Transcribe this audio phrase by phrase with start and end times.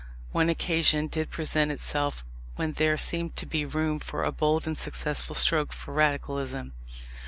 [0.31, 4.75] One occasion did present itself when there seemed to be room for a bold and
[4.75, 6.73] successful stroke for Radicalism.